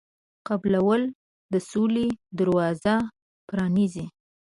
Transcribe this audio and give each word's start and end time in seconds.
قبلول 0.47 1.01
د 1.51 1.53
سولې 1.69 2.07
دروازه 2.39 2.95
پرانیزي. 3.47 4.05